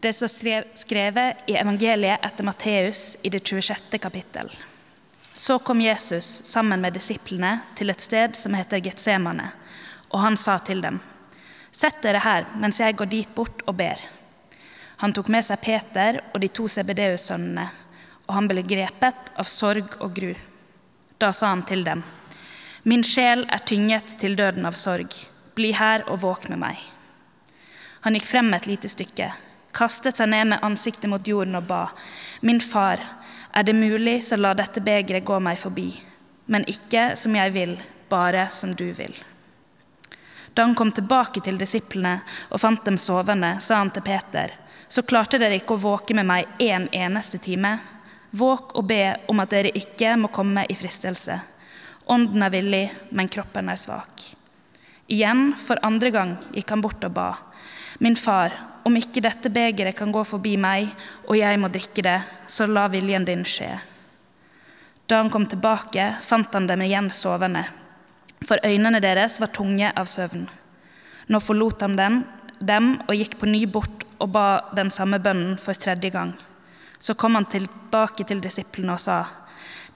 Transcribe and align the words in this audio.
Det 0.00 0.12
står 0.12 0.64
skrevet 0.74 1.36
i 1.46 1.56
evangeliet 1.56 2.24
etter 2.24 2.44
Matteus 2.44 3.16
i 3.22 3.30
det 3.32 3.40
26. 3.40 3.98
kapittel. 3.98 4.50
Så 5.32 5.58
kom 5.58 5.80
Jesus 5.80 6.26
sammen 6.44 6.80
med 6.80 6.92
disiplene 6.92 7.60
til 7.76 7.90
et 7.90 8.00
sted 8.00 8.36
som 8.36 8.54
heter 8.56 8.80
Getsemane, 8.84 9.50
og 10.08 10.20
han 10.20 10.36
sa 10.36 10.58
til 10.58 10.80
dem, 10.84 11.00
Sett 11.76 11.98
dere 12.00 12.22
her 12.24 12.46
mens 12.56 12.80
jeg 12.80 12.96
går 12.96 13.08
dit 13.12 13.32
bort 13.36 13.60
og 13.68 13.76
ber. 13.76 14.00
Han 15.04 15.12
tok 15.12 15.28
med 15.28 15.44
seg 15.44 15.60
Peter 15.60 16.22
og 16.32 16.40
de 16.40 16.48
to 16.48 16.68
CBDU-sønnene, 16.72 17.66
og 18.26 18.34
han 18.34 18.48
ble 18.48 18.64
grepet 18.64 19.32
av 19.36 19.48
sorg 19.48 19.98
og 20.00 20.14
gru. 20.16 20.32
Da 21.20 21.32
sa 21.36 21.52
han 21.52 21.66
til 21.68 21.84
dem, 21.84 22.04
Min 22.84 23.02
sjel 23.04 23.44
er 23.50 23.64
tynget 23.66 24.12
til 24.20 24.36
døden 24.38 24.64
av 24.64 24.76
sorg. 24.78 25.10
Bli 25.56 25.72
her 25.74 26.04
og 26.06 26.20
våk 26.22 26.48
med 26.52 26.60
meg. 26.62 26.80
Han 28.06 28.14
gikk 28.14 28.28
frem 28.30 28.52
et 28.54 28.68
lite 28.70 28.88
stykke, 28.88 29.32
kastet 29.76 30.16
seg 30.16 30.30
ned 30.32 30.52
med 30.52 30.64
ansiktet 30.64 31.10
mot 31.12 31.28
jorden 31.28 31.58
og 31.60 31.68
ba, 31.68 31.84
Min 32.40 32.60
far, 32.60 33.02
er 33.52 33.62
det 33.64 33.76
mulig, 33.76 34.22
så 34.24 34.36
la 34.36 34.54
dette 34.54 34.82
begeret 34.84 35.24
gå 35.24 35.38
meg 35.40 35.58
forbi, 35.60 35.88
men 36.52 36.66
ikke 36.68 37.14
som 37.16 37.36
jeg 37.36 37.52
vil, 37.54 37.78
bare 38.08 38.48
som 38.52 38.74
du 38.76 38.90
vil. 38.96 39.14
Da 40.56 40.64
han 40.64 40.74
kom 40.74 40.92
tilbake 40.92 41.42
til 41.44 41.58
disiplene 41.60 42.20
og 42.48 42.60
fant 42.60 42.84
dem 42.84 42.96
sovende, 43.00 43.56
sa 43.60 43.80
han 43.82 43.92
til 43.92 44.04
Peter, 44.04 44.54
så 44.88 45.02
klarte 45.02 45.40
dere 45.40 45.58
ikke 45.58 45.74
å 45.76 45.82
våke 45.82 46.14
med 46.16 46.28
meg 46.28 46.62
en 46.62 46.86
eneste 46.94 47.40
time. 47.42 47.74
Våk 48.30 48.76
og 48.78 48.86
be 48.88 49.16
om 49.28 49.42
at 49.42 49.52
dere 49.52 49.74
ikke 49.76 50.14
må 50.20 50.30
komme 50.32 50.64
i 50.68 50.76
fristelse. 50.78 51.36
Ånden 52.12 52.44
er 52.46 52.54
villig, 52.54 52.84
men 53.10 53.28
kroppen 53.28 53.68
er 53.68 53.80
svak. 53.80 54.30
Igjen, 55.12 55.50
for 55.58 55.80
andre 55.86 56.12
gang, 56.14 56.36
gikk 56.54 56.72
han 56.72 56.84
bort 56.84 57.04
og 57.04 57.12
ba. 57.16 57.28
Min 57.98 58.16
far, 58.16 58.54
om 58.86 58.96
ikke 58.96 59.22
dette 59.24 59.50
begeret 59.50 59.96
kan 59.98 60.12
gå 60.14 60.22
forbi 60.24 60.54
meg, 60.60 60.92
og 61.26 61.38
jeg 61.38 61.58
må 61.58 61.70
drikke 61.74 62.04
det, 62.06 62.20
så 62.46 62.68
la 62.70 62.86
viljen 62.92 63.26
din 63.26 63.42
skje. 63.46 63.72
Da 65.06 65.20
han 65.20 65.30
kom 65.30 65.46
tilbake, 65.50 66.16
fant 66.22 66.54
han 66.54 66.68
dem 66.70 66.82
igjen 66.86 67.10
sovende, 67.14 67.64
for 68.46 68.62
øynene 68.66 69.00
deres 69.02 69.40
var 69.42 69.50
tunge 69.54 69.90
av 69.90 70.06
søvn. 70.10 70.46
Nå 71.26 71.40
forlot 71.42 71.82
han 71.82 71.96
den, 71.98 72.20
dem 72.58 72.92
og 73.06 73.14
gikk 73.18 73.38
på 73.40 73.48
ny 73.50 73.64
bort 73.66 74.04
og 74.22 74.30
ba 74.34 74.46
den 74.76 74.90
samme 74.94 75.18
bønnen 75.22 75.56
for 75.60 75.74
tredje 75.74 76.10
gang. 76.14 76.34
Så 76.98 77.14
kom 77.14 77.34
han 77.36 77.48
tilbake 77.50 78.24
til 78.26 78.40
disiplene 78.42 78.94
og 78.94 79.02
sa, 79.02 79.24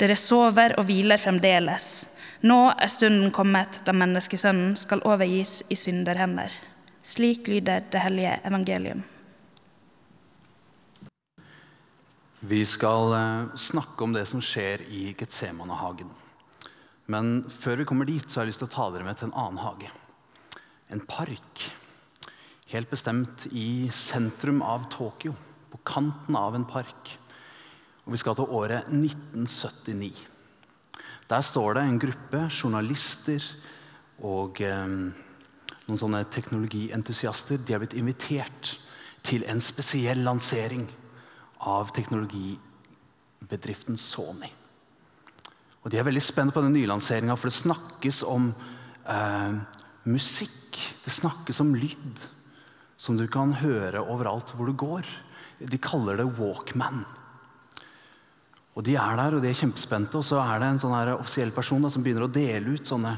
Dere 0.01 0.17
sover 0.17 0.75
og 0.81 0.87
hviler 0.89 1.21
fremdeles. 1.21 2.17
Nå 2.49 2.59
er 2.73 2.89
stunden 2.89 3.31
kommet 3.37 3.83
da 3.85 3.93
menneskesønnen 3.93 4.73
skal 4.81 5.03
overgis 5.05 5.61
i 5.69 5.77
synderhender. 5.77 6.70
Slik 7.03 7.49
lyder 7.49 7.87
det 7.93 8.03
hellige 8.05 8.35
evangelium. 8.45 9.03
Vi 12.41 12.61
skal 12.69 13.13
eh, 13.17 13.57
snakke 13.57 14.05
om 14.05 14.13
det 14.13 14.27
som 14.29 14.41
skjer 14.45 14.83
i 14.89 15.11
Getsemanehagen. 15.17 16.11
Men 17.11 17.43
før 17.53 17.81
vi 17.81 17.87
kommer 17.89 18.09
dit, 18.09 18.25
så 18.25 18.41
har 18.41 18.47
jeg 18.47 18.53
lyst 18.53 18.63
til 18.65 18.69
å 18.69 18.75
ta 18.75 18.89
dere 18.93 19.07
med 19.07 19.19
til 19.19 19.31
en 19.31 19.39
annen 19.43 19.63
hage. 19.65 19.89
En 20.93 21.03
park. 21.09 21.65
Helt 22.71 22.93
bestemt 22.93 23.49
i 23.53 23.89
sentrum 23.93 24.61
av 24.65 24.85
Tokyo. 24.93 25.33
På 25.73 25.81
kanten 25.89 26.37
av 26.37 26.57
en 26.57 26.69
park. 26.69 27.15
Og 28.05 28.13
vi 28.13 28.21
skal 28.21 28.37
til 28.37 28.53
året 28.61 28.93
1979. 28.93 30.13
Der 31.31 31.45
står 31.47 31.77
det 31.77 31.87
en 31.87 32.01
gruppe 32.03 32.45
journalister 32.51 33.45
og 34.21 34.61
eh, 34.65 34.97
noen 35.91 36.01
sånne 36.01 36.23
teknologientusiaster 36.31 37.61
de 37.61 37.75
har 37.75 37.83
blitt 37.83 37.99
invitert 37.99 38.77
til 39.27 39.45
en 39.51 39.61
spesiell 39.63 40.23
lansering 40.25 40.87
av 41.67 41.91
teknologibedriften 41.97 43.99
Sony. 44.01 44.49
Og 45.81 45.91
De 45.91 45.99
er 45.99 46.07
veldig 46.07 46.23
spent 46.23 46.55
på 46.55 46.63
den 46.65 46.75
nylanseringa, 46.77 47.37
for 47.37 47.49
det 47.49 47.57
snakkes 47.57 48.23
om 48.29 48.51
eh, 49.09 49.57
musikk. 50.09 50.77
Det 51.05 51.13
snakkes 51.13 51.61
om 51.65 51.75
lyd 51.77 52.21
som 53.01 53.17
du 53.17 53.27
kan 53.33 53.55
høre 53.63 54.05
overalt 54.05 54.53
hvor 54.55 54.69
du 54.69 54.77
går. 54.77 55.09
De 55.61 55.81
kaller 55.81 56.21
det 56.21 56.29
Walkman. 56.37 57.05
Og 58.77 58.85
De 58.87 58.95
er 58.97 59.17
der 59.19 59.37
og 59.37 59.43
de 59.43 59.51
er 59.51 59.57
kjempespente, 59.57 60.21
og 60.21 60.25
så 60.25 60.41
er 60.45 60.61
det 60.61 60.69
en 60.71 60.81
sånn 60.81 60.95
offisiell 61.17 61.53
person 61.53 61.83
da, 61.83 61.91
som 61.93 62.05
begynner 62.05 62.29
å 62.29 62.33
dele 62.33 62.77
ut 62.77 62.87
sånne 62.87 63.17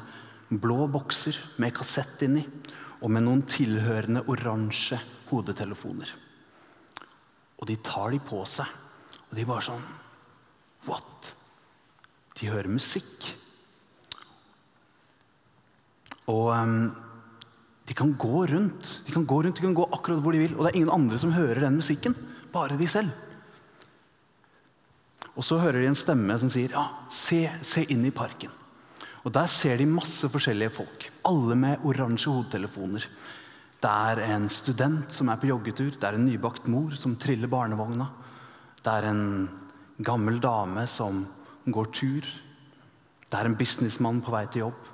blå 0.61 0.87
bokser 0.91 1.39
med 1.63 1.75
kassett 1.77 2.25
inni 2.27 2.43
og 3.03 3.11
med 3.11 3.25
noen 3.25 3.43
tilhørende 3.49 4.25
oransje 4.31 4.99
hodetelefoner. 5.31 6.11
Og 7.63 7.69
de 7.71 7.79
tar 7.85 8.13
de 8.13 8.21
på 8.23 8.43
seg, 8.49 8.67
og 9.31 9.39
de 9.39 9.47
bare 9.49 9.67
sånn 9.71 9.85
What? 10.89 11.29
De 12.39 12.49
hører 12.51 12.67
musikk. 12.73 13.29
Og 16.31 16.49
um, 16.51 16.89
de 17.87 17.95
kan 17.95 18.15
gå 18.19 18.47
rundt. 18.51 18.97
De 19.07 19.15
kan 19.15 19.27
gå 19.29 19.43
rundt, 19.45 19.61
de 19.61 19.63
kan 19.63 19.77
gå 19.79 19.87
akkurat 19.95 20.23
hvor 20.25 20.35
de 20.35 20.43
vil, 20.43 20.57
og 20.57 20.65
det 20.65 20.73
er 20.73 20.81
ingen 20.81 20.95
andre 20.95 21.21
som 21.23 21.35
hører 21.37 21.63
den 21.63 21.79
musikken. 21.79 22.17
Bare 22.55 22.79
de 22.79 22.89
selv. 22.91 23.15
Og 25.33 25.47
så 25.47 25.61
hører 25.63 25.81
de 25.81 25.93
en 25.93 25.99
stemme 25.99 26.35
som 26.41 26.51
sier, 26.53 26.75
ja, 26.75 27.07
se, 27.13 27.45
se 27.65 27.87
inn 27.95 28.03
i 28.05 28.13
parken. 28.15 28.51
Og 29.23 29.33
Der 29.33 29.47
ser 29.47 29.77
de 29.79 29.87
masse 29.87 30.27
forskjellige 30.29 30.75
folk, 30.75 31.11
alle 31.25 31.55
med 31.55 31.85
oransje 31.87 32.31
hodetelefoner. 32.31 33.05
Det 33.83 33.91
er 33.91 34.23
en 34.35 34.49
student 34.51 35.13
som 35.15 35.29
er 35.29 35.39
på 35.39 35.47
joggetur, 35.47 35.91
det 35.95 36.05
er 36.05 36.19
en 36.19 36.27
nybakt 36.27 36.67
mor 36.67 36.95
som 36.99 37.15
triller 37.17 37.51
barnevogna. 37.51 38.09
Det 38.83 38.93
er 38.93 39.09
en 39.11 39.49
gammel 40.03 40.41
dame 40.43 40.87
som 40.87 41.27
går 41.67 41.91
tur. 41.95 42.27
Det 43.31 43.39
er 43.39 43.47
en 43.47 43.57
businessmann 43.59 44.21
på 44.23 44.35
vei 44.35 44.47
til 44.51 44.67
jobb. 44.67 44.91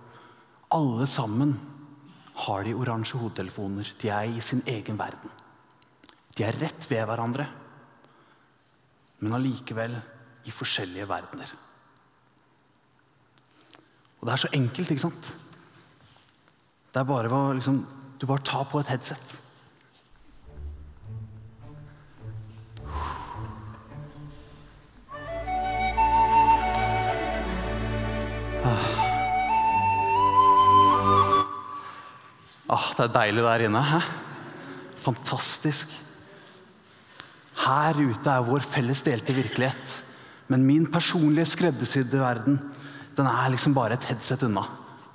Alle 0.76 1.06
sammen 1.08 1.54
har 2.44 2.64
de 2.64 2.74
oransje 2.76 3.18
hodetelefoner. 3.18 3.94
De 4.00 4.10
er 4.12 4.28
i 4.28 4.40
sin 4.44 4.60
egen 4.66 4.98
verden. 5.00 5.32
De 6.36 6.44
er 6.44 6.60
rett 6.60 6.84
ved 6.90 7.06
hverandre, 7.08 7.48
men 9.18 9.34
allikevel 9.34 9.96
i 10.46 10.52
forskjellige 10.54 11.08
verdener. 11.08 11.50
Det 14.28 14.34
er 14.34 14.40
så 14.42 14.48
enkelt, 14.52 14.90
ikke 14.92 15.00
sant? 15.00 15.26
Det 16.92 17.00
er 17.00 17.06
bare 17.08 17.30
å 17.32 17.54
liksom, 17.56 17.78
Du 18.20 18.26
bare 18.28 18.44
tar 18.44 18.66
på 18.68 18.82
et 18.82 18.88
headset. 18.92 19.30
Ah. 28.68 28.88
ah, 32.68 32.88
det 32.98 33.06
er 33.06 33.14
deilig 33.16 33.46
der 33.46 33.64
inne. 33.70 33.80
Hæ? 33.80 34.02
Fantastisk. 35.06 35.94
Her 37.64 37.96
ute 37.96 38.28
er 38.34 38.44
vår 38.44 38.60
felles 38.76 39.00
delte 39.08 39.32
virkelighet. 39.40 40.02
Men 40.52 40.68
min 40.68 40.84
personlige 40.92 41.54
skreddersydde 41.54 42.20
verden 42.20 42.60
den 43.18 43.28
er 43.30 43.50
liksom 43.54 43.74
bare 43.76 43.98
et 43.98 44.06
headset 44.08 44.44
unna. 44.46 44.64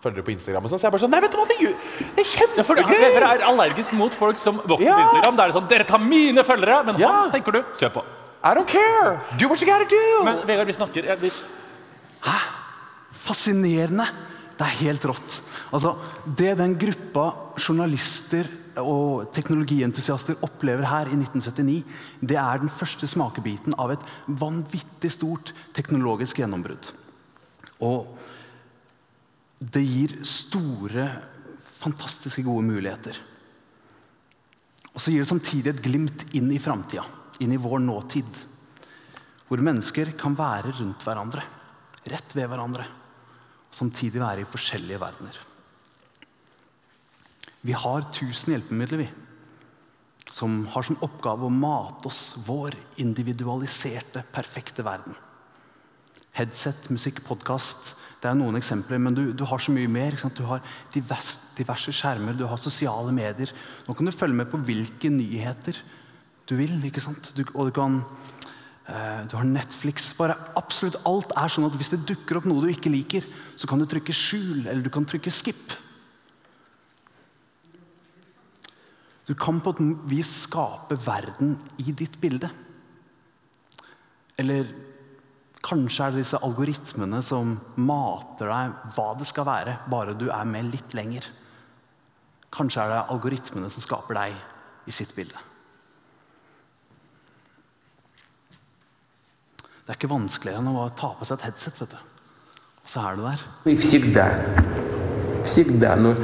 Følger 0.04 0.20
du 0.20 0.28
på 0.28 0.34
Instagram 0.34 0.66
og 0.66 0.72
sånn? 0.74 0.82
Så 0.82 0.88
jeg 0.90 0.94
bare 0.94 1.04
sånn, 1.06 1.14
nei, 1.14 1.22
vet 1.24 1.32
du 1.32 1.40
hva, 1.40 1.46
det 1.48 2.24
er 2.24 2.28
kjempegøy! 2.28 2.82
Ja, 2.84 3.12
Dere 3.16 3.30
er 3.38 3.46
allergisk 3.48 3.94
mot 3.96 4.16
folk 4.18 4.40
som 4.42 4.60
vokser 4.60 4.90
ja. 4.90 4.98
på 4.98 5.06
Instagram. 5.06 5.38
Da 5.38 5.46
er 5.46 5.54
det 5.54 5.58
sånn, 5.58 5.70
Dere 5.72 5.88
tar 5.88 6.04
mine 6.04 6.44
følgere, 6.48 6.82
men 6.90 7.00
ja. 7.00 7.12
han 7.22 7.32
tenker 7.32 7.56
du, 7.56 7.62
kjør 7.80 7.94
på. 8.02 8.04
I 8.44 8.52
don't 8.58 8.68
care! 8.68 9.14
Do 9.40 9.48
what 9.48 9.64
you 9.64 9.70
gotta 9.70 9.88
do! 9.88 10.02
Men 10.28 10.42
Vegard, 10.50 10.68
vi 10.68 10.76
snakker 10.76 11.08
ja, 11.08 11.16
vi... 11.20 11.32
Hæ? 12.28 12.36
Fascinerende. 13.24 14.10
Det 14.58 14.66
er 14.68 14.76
helt 14.82 15.08
rått. 15.08 15.38
Altså, 15.72 15.96
Det 16.26 16.52
den 16.60 16.76
gruppa 16.80 17.30
journalister 17.56 18.50
og 18.82 19.30
teknologientusiaster 19.36 20.44
opplever 20.44 20.84
her 20.90 21.08
i 21.12 21.16
1979, 21.16 21.80
det 22.20 22.38
er 22.42 22.60
den 22.60 22.74
første 22.74 23.08
smakebiten 23.08 23.78
av 23.80 23.94
et 23.96 24.04
vanvittig 24.28 25.14
stort 25.14 25.54
teknologisk 25.78 26.42
gjennombrudd. 26.42 26.92
Og 27.84 28.16
det 29.60 29.84
gir 29.84 30.16
store, 30.28 31.08
fantastiske 31.84 32.44
gode 32.46 32.66
muligheter. 32.68 33.18
Og 34.94 35.02
så 35.02 35.12
gir 35.12 35.24
det 35.24 35.30
samtidig 35.30 35.72
et 35.74 35.84
glimt 35.84 36.26
inn 36.38 36.52
i 36.54 36.62
framtida, 36.62 37.06
inn 37.42 37.56
i 37.56 37.62
vår 37.62 37.82
nåtid. 37.84 38.44
Hvor 39.48 39.64
mennesker 39.64 40.14
kan 40.20 40.38
være 40.38 40.76
rundt 40.80 41.04
hverandre, 41.06 41.44
rett 42.14 42.36
ved 42.38 42.48
hverandre. 42.52 42.86
Og 43.70 43.76
samtidig 43.78 44.22
være 44.22 44.44
i 44.44 44.50
forskjellige 44.50 45.02
verdener. 45.02 45.42
Vi 47.64 47.76
har 47.80 48.10
tusen 48.14 48.54
hjelpemidler, 48.54 49.06
vi. 49.06 49.10
Som 50.34 50.64
har 50.74 50.86
som 50.86 51.00
oppgave 51.06 51.48
å 51.48 51.54
mate 51.54 52.10
oss 52.10 52.34
vår 52.46 52.76
individualiserte, 53.02 54.26
perfekte 54.34 54.86
verden. 54.86 55.16
Headset, 56.34 56.88
musikk, 56.90 57.20
podkast. 57.28 57.94
Det 58.18 58.26
er 58.26 58.38
noen 58.40 58.58
eksempler, 58.58 58.98
men 58.98 59.14
du, 59.14 59.28
du 59.38 59.44
har 59.46 59.62
så 59.62 59.74
mye 59.76 59.90
mer. 59.92 60.16
Du 60.34 60.42
har 60.50 60.64
diverse, 60.94 61.38
diverse, 61.58 61.94
skjermer, 61.94 62.34
du 62.34 62.48
har 62.50 62.58
sosiale 62.58 63.14
medier. 63.14 63.52
Nå 63.86 63.94
kan 63.94 64.08
du 64.08 64.14
følge 64.16 64.40
med 64.40 64.50
på 64.50 64.58
hvilke 64.66 65.12
nyheter 65.14 65.78
du 66.50 66.56
vil. 66.58 66.74
ikke 66.88 67.04
sant? 67.04 67.30
Du, 67.38 67.46
og 67.54 67.70
du 67.70 67.76
kan 67.76 68.02
Uh, 68.84 69.24
Du 69.32 69.38
har 69.38 69.46
Netflix. 69.48 70.10
Bare 70.18 70.36
absolutt 70.60 70.98
alt 71.08 71.32
er 71.40 71.48
sånn 71.48 71.64
at 71.70 71.76
hvis 71.80 71.94
det 71.94 72.02
dukker 72.04 72.42
opp 72.42 72.48
noe 72.50 72.66
du 72.66 72.68
ikke 72.68 72.92
liker, 72.92 73.24
så 73.56 73.64
kan 73.64 73.80
du 73.80 73.86
trykke 73.88 74.12
'skjul', 74.12 74.68
eller 74.68 74.84
du 74.84 74.90
kan 74.92 75.06
trykke 75.08 75.32
'skip'. 75.32 75.78
Du 79.24 79.34
kan 79.40 79.62
på 79.64 79.72
et 79.72 79.80
vis 80.12 80.34
skape 80.44 81.00
verden 81.00 81.56
i 81.80 81.96
ditt 81.96 82.20
bilde. 82.20 82.52
Eller 84.38 84.68
kanskje 85.65 86.05
er 86.05 86.15
det 86.15 86.23
disse 86.23 86.39
algoritmene 86.45 87.21
som 87.25 87.57
mater 87.83 88.51
deg 88.51 88.95
hva 88.95 89.09
det 89.19 89.27
skal 89.29 89.47
være, 89.49 89.77
bare 89.91 90.17
du 90.19 90.29
er 90.31 90.47
med 90.49 90.71
litt 90.73 90.95
lenger. 90.97 91.27
Kanskje 92.55 92.85
er 92.85 92.95
det 92.95 93.05
algoritmene 93.13 93.71
som 93.73 93.85
skaper 93.85 94.17
deg 94.19 94.89
i 94.89 94.95
sitt 94.95 95.15
bilde. 95.17 95.47
Det 99.89 99.95
er 99.95 99.97
ikke 99.97 100.13
vanskeligere 100.13 100.61
enn 100.61 100.69
å 100.77 100.89
ta 100.97 101.15
på 101.17 101.25
seg 101.25 101.39
et 101.39 101.49
headset. 101.49 101.81
vet 101.81 101.95
du. 101.95 102.01
Og 102.85 102.89
så 102.93 103.01
er 103.09 103.17
du 103.17 103.23
der. 103.25 103.45
И 103.65 103.77
всегда, 103.77 104.27
всегда, 105.45 105.97
но 105.97 106.15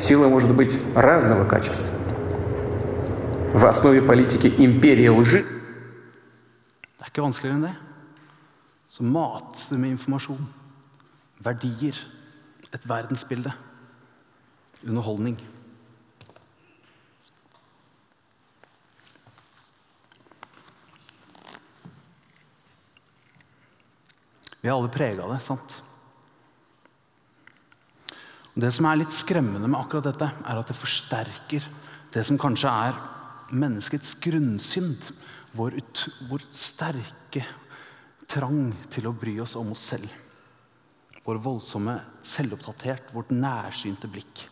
сила 0.00 0.28
может 0.28 0.54
быть 0.54 0.78
разного 0.94 1.44
качества. 1.44 1.94
В 3.52 3.64
основе 3.66 4.00
политики 4.00 4.54
империя 4.58 5.10
лжи 5.10 5.42
Det 6.98 7.02
er 7.02 7.10
ikke 7.10 7.22
vanskeligere 7.22 7.56
enn 7.56 7.66
det. 7.66 7.83
Så 8.95 9.03
mates 9.03 9.65
det 9.67 9.75
med 9.75 9.91
informasjon, 9.91 10.45
verdier, 11.43 11.97
et 12.71 12.85
verdensbilde, 12.87 13.51
underholdning. 14.85 15.35
Vi 24.61 24.69
er 24.71 24.77
alle 24.77 24.93
prega 24.95 25.25
av 25.25 25.33
det, 25.33 25.41
sant? 25.43 25.75
Og 28.55 28.63
Det 28.63 28.71
som 28.71 28.87
er 28.87 29.01
litt 29.01 29.11
skremmende 29.11 29.67
med 29.67 29.81
akkurat 29.81 30.07
dette, 30.07 30.31
er 30.31 30.61
at 30.61 30.71
det 30.71 30.79
forsterker 30.79 31.67
det 32.15 32.23
som 32.23 32.39
kanskje 32.39 32.71
er 32.71 33.03
menneskets 33.51 34.15
grunnsynd. 34.23 35.11
Vår, 35.55 35.75
ut, 35.83 36.07
vår 36.31 36.47
sterke 36.55 37.43
trang 38.29 38.73
til 38.91 39.07
å 39.09 39.15
bry 39.15 39.37
oss 39.43 39.55
om 39.59 39.73
oss 39.73 39.85
selv. 39.93 40.11
Vår 41.25 41.39
voldsomme 41.41 41.95
selvopptatthet, 42.25 43.09
vårt 43.15 43.31
nærsynte 43.33 44.09
blikk. 44.11 44.45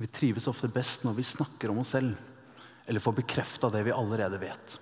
Vi 0.00 0.08
trives 0.08 0.48
ofte 0.50 0.70
best 0.72 1.04
når 1.04 1.18
vi 1.18 1.26
snakker 1.28 1.70
om 1.70 1.82
oss 1.82 1.92
selv, 1.94 2.14
eller 2.86 3.04
får 3.04 3.18
bekrefta 3.20 3.70
det 3.70 3.84
vi 3.86 3.94
allerede 3.94 4.40
vet. 4.40 4.78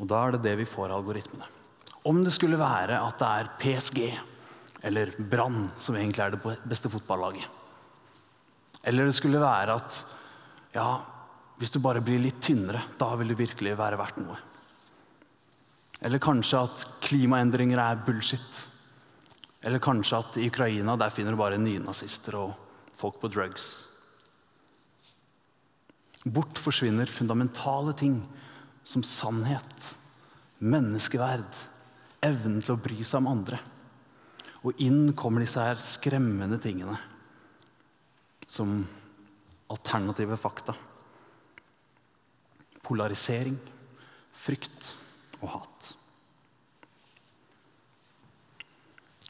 Og 0.00 0.08
da 0.08 0.24
er 0.24 0.34
det 0.34 0.44
det 0.48 0.56
vi 0.60 0.68
får 0.68 0.90
av 0.90 1.00
algoritmene. 1.00 1.46
Om 2.08 2.22
det 2.24 2.32
skulle 2.32 2.60
være 2.60 2.98
at 3.04 3.20
det 3.20 3.30
er 3.30 3.50
PSG 3.60 4.02
eller 4.88 5.12
Brann 5.18 5.66
som 5.76 5.96
egentlig 5.96 6.24
er 6.24 6.36
det 6.36 6.54
beste 6.68 6.88
fotballaget. 6.92 7.44
Eller 8.88 9.04
det 9.06 9.16
skulle 9.16 9.42
være 9.42 9.76
at 9.76 9.98
ja, 10.72 10.88
hvis 11.60 11.72
du 11.74 11.80
bare 11.84 12.00
blir 12.04 12.22
litt 12.22 12.40
tynnere, 12.40 12.80
da 12.96 13.12
vil 13.20 13.32
du 13.32 13.36
virkelig 13.36 13.76
være 13.76 13.98
verdt 14.00 14.22
noe. 14.22 14.38
Eller 16.00 16.22
kanskje 16.22 16.62
at 16.64 16.84
klimaendringer 17.04 17.80
er 17.82 18.02
bullshit. 18.06 18.66
Eller 19.60 19.82
kanskje 19.82 20.20
at 20.22 20.38
i 20.40 20.48
Ukraina 20.48 20.96
der 20.96 21.12
finner 21.12 21.36
du 21.36 21.40
bare 21.40 21.60
nynazister 21.60 22.38
og 22.40 22.54
folk 22.96 23.20
på 23.20 23.28
drugs. 23.32 23.66
Bort 26.24 26.60
forsvinner 26.60 27.08
fundamentale 27.08 27.92
ting 27.96 28.20
som 28.84 29.04
sannhet, 29.04 29.90
menneskeverd, 30.60 31.48
evnen 32.24 32.60
til 32.64 32.74
å 32.74 32.80
bry 32.80 33.00
seg 33.04 33.20
om 33.22 33.30
andre. 33.30 33.60
Og 34.64 34.80
inn 34.84 35.12
kommer 35.16 35.44
disse 35.44 35.62
her 35.64 35.80
skremmende 35.80 36.58
tingene 36.60 36.96
som 38.50 38.82
alternative 39.70 40.36
fakta. 40.40 40.74
Polarisering, 42.84 43.56
frykt 44.34 44.94
og 45.40 45.54
hat. 45.56 45.90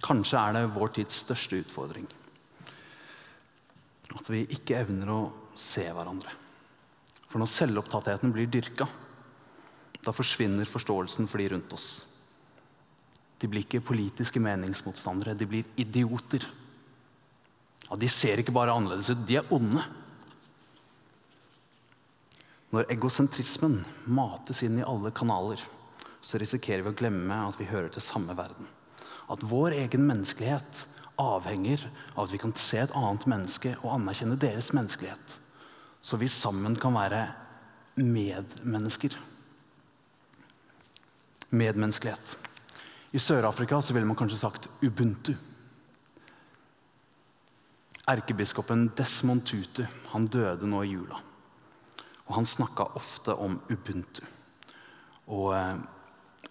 Kanskje 0.01 0.41
er 0.41 0.57
det 0.57 0.71
vår 0.75 0.95
tids 0.97 1.21
største 1.27 1.61
utfordring. 1.61 2.07
At 4.17 4.31
vi 4.33 4.47
ikke 4.57 4.81
evner 4.81 5.12
å 5.12 5.21
se 5.59 5.85
hverandre. 5.87 6.33
For 7.31 7.39
når 7.39 7.53
selvopptattheten 7.53 8.33
blir 8.35 8.51
dyrka, 8.51 8.89
da 10.01 10.15
forsvinner 10.17 10.69
forståelsen 10.69 11.29
for 11.29 11.39
de 11.39 11.51
rundt 11.53 11.75
oss. 11.77 11.91
De 13.41 13.49
blir 13.49 13.65
ikke 13.65 13.85
politiske 13.85 14.41
meningsmotstandere, 14.43 15.37
de 15.37 15.49
blir 15.49 15.69
idioter. 15.81 16.45
Ja, 17.89 17.97
De 17.97 18.09
ser 18.09 18.41
ikke 18.41 18.55
bare 18.56 18.73
annerledes 18.73 19.13
ut, 19.13 19.27
de 19.29 19.37
er 19.37 19.53
onde. 19.53 19.85
Når 22.71 22.91
egosentrismen 22.95 23.81
mates 24.06 24.63
inn 24.63 24.79
i 24.79 24.87
alle 24.87 25.11
kanaler, 25.11 25.63
så 26.20 26.38
risikerer 26.40 26.84
vi 26.84 26.93
å 26.93 26.96
glemme 26.96 27.37
at 27.46 27.58
vi 27.61 27.69
hører 27.70 27.90
til 27.93 28.05
samme 28.05 28.37
verden. 28.37 28.69
At 29.31 29.44
vår 29.46 29.76
egen 29.78 30.05
menneskelighet 30.08 30.84
avhenger 31.20 31.82
av 32.14 32.26
at 32.26 32.32
vi 32.34 32.40
kan 32.40 32.55
se 32.56 32.81
et 32.82 32.94
annet 32.96 33.26
menneske 33.31 33.75
og 33.82 33.94
anerkjenne 33.94 34.38
deres 34.40 34.72
menneskelighet. 34.76 35.37
Så 36.00 36.17
vi 36.20 36.28
sammen 36.32 36.76
kan 36.81 36.96
være 36.96 37.26
medmennesker. 38.00 39.17
Medmenneskelighet. 41.50 42.37
I 43.12 43.20
Sør-Afrika 43.20 43.81
så 43.82 43.94
ville 43.94 44.08
man 44.08 44.17
kanskje 44.17 44.40
sagt 44.40 44.69
ubuntu. 44.82 45.34
Erkebiskopen 48.11 48.88
Desmond 48.96 49.44
Tutu 49.46 49.84
han 50.12 50.28
døde 50.31 50.67
nå 50.67 50.82
i 50.84 50.93
jula. 50.94 51.20
Og 52.28 52.37
Han 52.37 52.46
snakka 52.46 52.93
ofte 52.94 53.34
om 53.34 53.58
ubuntu. 53.69 54.22
Og 55.26 55.50
eh, 55.55 55.81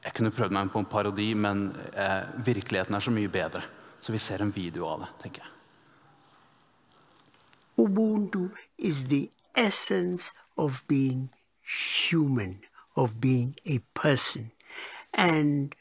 Jeg 0.03 0.13
kunne 0.13 0.31
prøvd 0.31 0.51
meg 0.55 0.71
på 0.71 0.79
en 0.79 0.85
parodi, 0.85 1.33
men 1.33 1.69
eh, 1.93 2.45
virkeligheten 2.45 2.95
er 2.95 3.03
så 3.03 3.11
mye 3.11 3.29
bedre. 3.29 3.61
Så 3.99 4.11
vi 4.11 4.17
ser 4.17 4.41
en 4.41 4.55
video 4.55 4.87
av 4.87 4.99
det, 5.03 5.09
tenker 5.23 5.43
jeg. 5.43 5.55
Ubuntu 7.79 8.49
is 8.77 9.05
the 9.07 9.29
essence 9.55 10.33
of 10.57 10.83
being 10.87 11.31
human, 12.09 12.59
of 12.95 13.19
being 13.21 13.55
a 13.65 13.79
person. 13.93 14.51
And 15.13 15.75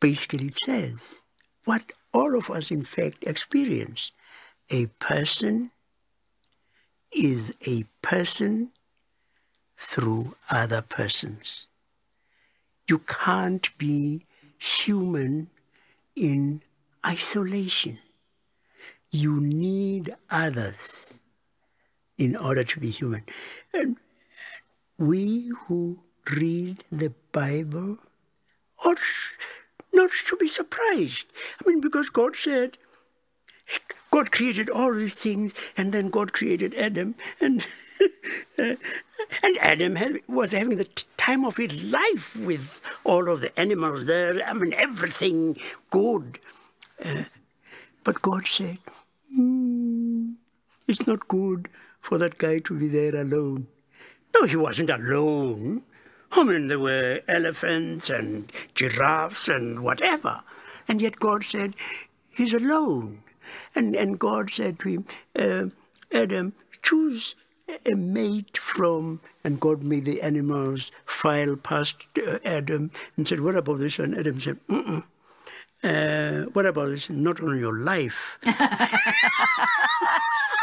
basically 0.00 0.46
it 0.46 0.58
says 0.66 1.22
what 1.64 1.92
all 2.12 2.36
of 2.36 2.50
us 2.50 2.70
in 2.70 2.84
fact 2.84 3.24
experience. 3.26 4.12
A 4.70 4.86
person 4.98 5.70
is 7.12 7.52
a 7.66 7.84
person 8.02 8.72
through 9.78 10.34
other 10.50 10.82
persons. 10.82 11.68
You 12.88 13.00
can't 13.00 13.76
be 13.78 14.24
human 14.58 15.50
in 16.14 16.62
isolation. 17.04 17.98
You 19.10 19.40
need 19.40 20.14
others 20.30 21.20
in 22.18 22.36
order 22.36 22.64
to 22.64 22.80
be 22.80 22.90
human. 22.90 23.22
And 23.72 23.96
we 24.98 25.52
who 25.66 26.00
read 26.30 26.84
the 26.90 27.12
Bible 27.32 27.98
ought 28.84 28.98
not 29.92 30.10
to 30.26 30.36
be 30.36 30.48
surprised. 30.48 31.26
I 31.60 31.68
mean, 31.68 31.80
because 31.80 32.10
God 32.10 32.36
said, 32.36 32.78
God 34.16 34.32
created 34.32 34.70
all 34.70 34.94
these 34.94 35.14
things, 35.14 35.54
and 35.76 35.92
then 35.92 36.08
God 36.08 36.32
created 36.32 36.74
Adam, 36.74 37.16
and 37.38 37.66
and 38.56 39.58
Adam 39.60 39.96
had, 39.96 40.22
was 40.26 40.52
having 40.52 40.78
the 40.78 40.88
time 41.18 41.44
of 41.44 41.58
his 41.58 41.84
life 41.92 42.34
with 42.34 42.80
all 43.04 43.28
of 43.28 43.42
the 43.42 43.60
animals 43.60 44.06
there. 44.06 44.42
I 44.46 44.54
mean, 44.54 44.72
everything 44.72 45.58
good. 45.90 46.38
Uh, 47.04 47.24
but 48.04 48.22
God 48.22 48.46
said, 48.46 48.78
"Hmm, 49.34 50.30
it's 50.88 51.06
not 51.06 51.28
good 51.28 51.68
for 52.00 52.16
that 52.16 52.38
guy 52.38 52.58
to 52.60 52.78
be 52.78 52.88
there 52.88 53.16
alone. 53.16 53.66
No, 54.34 54.46
he 54.46 54.56
wasn't 54.56 54.88
alone. 54.88 55.82
I 56.32 56.42
mean, 56.42 56.68
there 56.68 56.78
were 56.78 57.20
elephants 57.28 58.08
and 58.08 58.50
giraffes 58.74 59.46
and 59.50 59.82
whatever. 59.82 60.40
And 60.88 61.02
yet 61.02 61.20
God 61.20 61.44
said, 61.44 61.74
he's 62.30 62.54
alone. 62.54 63.18
And, 63.74 63.94
and 63.94 64.18
God 64.18 64.50
said 64.50 64.78
to 64.80 64.88
him, 64.88 65.06
uh, 65.38 65.66
Adam, 66.12 66.54
choose 66.82 67.34
a 67.84 67.94
mate 67.94 68.56
from, 68.56 69.20
and 69.42 69.58
God 69.58 69.82
made 69.82 70.04
the 70.04 70.22
animals 70.22 70.92
file 71.04 71.56
past 71.56 72.06
uh, 72.16 72.38
Adam 72.44 72.90
and 73.16 73.26
said, 73.26 73.40
what 73.40 73.56
about 73.56 73.78
this? 73.78 73.98
And 73.98 74.16
Adam 74.16 74.40
said, 74.40 74.58
Mm-mm. 74.68 75.02
Uh, 75.82 76.44
what 76.52 76.64
about 76.66 76.88
this? 76.88 77.10
Not 77.10 77.40
on 77.40 77.58
your 77.58 77.78
life. 77.78 78.38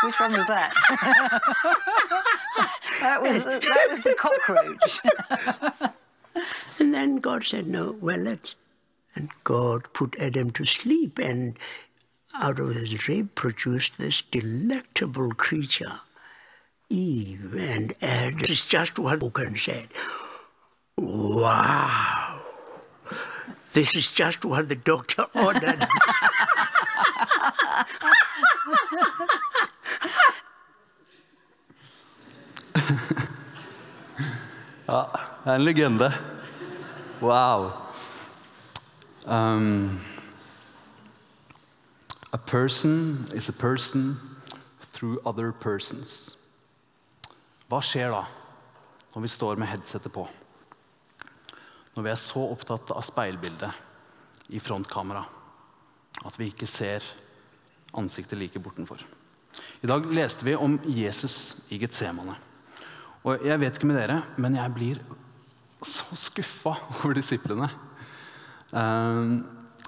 Which 0.03 0.19
one 0.19 0.33
was 0.33 0.47
that? 0.47 0.73
That 3.01 3.21
was 3.21 3.35
the, 3.43 3.59
that 3.59 3.87
was 3.89 4.03
the 4.03 4.15
cockroach. 4.15 5.01
And 6.79 6.93
then 6.93 7.17
God 7.17 7.43
said, 7.43 7.67
No, 7.67 7.97
well, 7.99 8.17
let's. 8.17 8.55
And 9.15 9.29
God 9.43 9.91
put 9.93 10.15
Adam 10.19 10.51
to 10.51 10.65
sleep, 10.65 11.19
and 11.19 11.57
out 12.33 12.59
of 12.59 12.73
his 12.75 13.07
rib 13.07 13.35
produced 13.35 13.97
this 13.97 14.21
delectable 14.21 15.31
creature, 15.31 16.01
Eve. 16.89 17.53
And 17.55 17.93
Adam 18.01 18.39
is 18.49 18.65
just 18.67 18.97
what 18.99 19.21
Hogan 19.21 19.55
said. 19.55 19.87
Wow. 20.97 22.41
This 23.73 23.95
is 23.95 24.13
just 24.13 24.45
what 24.45 24.69
the 24.69 24.75
doctor 24.75 25.25
ordered. 25.35 25.87
Det 34.85 35.45
er 35.45 35.53
en 35.53 35.61
legende. 35.61 36.13
Wow. 37.19 37.71
Um, 39.27 39.99
a 42.33 42.37
person 42.37 43.25
is 43.33 43.49
a 43.49 43.53
person 43.53 44.17
through 44.81 45.21
other 45.25 45.51
persons. 45.51 46.35
Hva 47.69 47.79
skjer 47.85 48.09
da 48.13 48.25
når 49.13 49.25
vi 49.25 49.29
står 49.29 49.61
med 49.61 49.69
headsetet 49.69 50.13
på? 50.13 50.25
Når 51.93 52.05
vi 52.05 52.09
er 52.09 52.17
så 52.17 52.41
opptatt 52.49 52.89
av 52.93 53.05
speilbildet 53.05 54.53
i 54.53 54.61
frontkamera 54.61 55.21
at 56.25 56.37
vi 56.39 56.49
ikke 56.49 56.69
ser 56.69 57.05
ansiktet 57.93 58.39
like 58.39 58.61
bortenfor. 58.61 59.01
I 59.85 59.89
dag 59.89 60.05
leste 60.09 60.45
vi 60.47 60.55
om 60.57 60.79
Jesus 60.89 61.59
i 61.69 61.77
Getsemane. 61.77 62.33
Og 63.23 63.45
jeg 63.45 63.59
vet 63.61 63.77
ikke 63.77 63.89
med 63.91 63.99
dere, 64.01 64.23
men 64.41 64.57
jeg 64.57 64.73
blir 64.73 65.01
så 65.85 66.17
skuffa 66.17 66.73
over 66.97 67.13
disiplene. 67.17 67.69
Eh, 68.73 69.35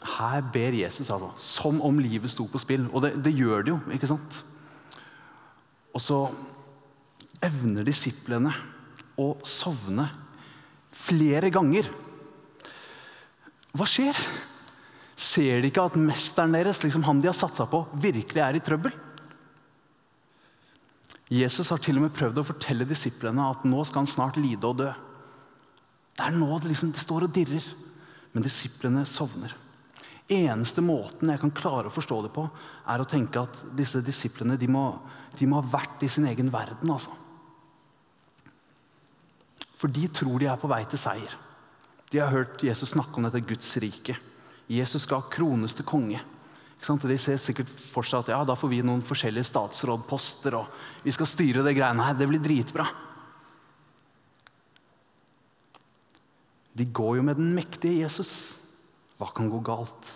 her 0.06 0.44
ber 0.54 0.76
Jesus 0.78 1.10
altså, 1.10 1.32
som 1.42 1.80
om 1.86 2.00
livet 2.02 2.32
sto 2.32 2.46
på 2.50 2.62
spill. 2.62 2.88
Og 2.92 3.04
det, 3.06 3.16
det 3.26 3.34
gjør 3.36 3.66
det 3.66 3.74
jo, 3.74 3.80
ikke 3.96 4.10
sant? 4.10 4.42
Og 5.96 6.04
så 6.04 6.20
evner 7.46 7.88
disiplene 7.88 8.52
å 9.20 9.30
sovne 9.48 10.10
flere 10.96 11.52
ganger. 11.54 11.90
Hva 13.76 13.88
skjer? 13.90 14.20
Ser 15.16 15.64
de 15.64 15.72
ikke 15.72 15.88
at 15.88 15.98
mesteren 16.00 16.56
deres, 16.56 16.82
liksom 16.84 17.06
han 17.08 17.22
de 17.24 17.30
har 17.32 17.38
satsa 17.38 17.68
på, 17.72 17.86
virkelig 18.04 18.44
er 18.44 18.60
i 18.60 18.64
trøbbel? 18.64 18.94
Jesus 21.32 21.72
har 21.74 21.82
til 21.82 21.98
og 21.98 22.06
med 22.06 22.16
prøvd 22.16 22.42
å 22.42 22.46
fortelle 22.46 22.86
disiplene 22.88 23.48
at 23.50 23.64
nå 23.66 23.82
skal 23.88 24.04
han 24.04 24.12
snart 24.12 24.38
lide 24.38 24.68
og 24.70 24.78
dø. 24.84 24.92
Det 26.16 26.24
er 26.24 26.36
nå 26.36 26.50
det, 26.60 26.70
liksom, 26.70 26.92
det 26.94 27.02
står 27.02 27.26
og 27.26 27.34
dirrer. 27.36 27.66
Men 28.36 28.46
disiplene 28.46 29.06
sovner. 29.08 29.56
Eneste 30.32 30.82
måten 30.82 31.30
jeg 31.30 31.42
kan 31.42 31.54
klare 31.54 31.92
å 31.92 31.94
forstå 31.94 32.24
det 32.26 32.32
på, 32.34 32.48
er 32.90 33.02
å 33.02 33.06
tenke 33.06 33.44
at 33.46 33.62
disse 33.78 34.02
disiplene 34.02 34.58
de 34.58 34.70
må, 34.72 34.88
de 35.38 35.46
må 35.50 35.60
ha 35.60 35.74
vært 35.76 36.06
i 36.06 36.10
sin 36.10 36.26
egen 36.26 36.50
verden. 36.54 36.90
altså. 36.90 37.14
For 39.76 39.92
de 39.92 40.08
tror 40.10 40.40
de 40.42 40.50
er 40.50 40.58
på 40.58 40.72
vei 40.72 40.82
til 40.90 41.02
seier. 41.02 41.36
De 42.10 42.22
har 42.22 42.34
hørt 42.34 42.64
Jesus 42.64 42.96
snakke 42.96 43.20
om 43.20 43.28
dette 43.28 43.44
Guds 43.46 43.70
rike. 43.84 44.16
Jesus 44.72 45.04
skal 45.06 45.28
krones 45.30 45.76
til 45.78 45.86
konge. 45.86 46.22
De 46.86 47.18
ser 47.18 47.38
sikkert 47.42 47.70
for 47.70 48.06
seg 48.06 48.26
at 48.26 48.34
ja, 48.34 48.42
da 48.46 48.54
får 48.58 48.70
vi 48.70 48.84
noen 48.86 49.02
forskjellige 49.06 49.50
statsrådposter. 49.50 50.58
og 50.58 51.06
vi 51.06 51.14
skal 51.14 51.30
styre 51.30 51.64
det 51.66 51.74
greiene 51.78 52.06
her. 52.06 52.18
Det 52.18 52.28
blir 52.30 52.42
dritbra. 52.42 52.86
De 56.76 56.86
går 56.86 57.18
jo 57.18 57.24
med 57.24 57.38
den 57.40 57.54
mektige 57.56 58.04
Jesus. 58.04 58.60
Hva 59.20 59.32
kan 59.36 59.50
gå 59.52 59.62
galt? 59.64 60.16